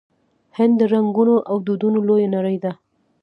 [0.57, 2.71] هند د رنګونو او دودونو لویه نړۍ ده.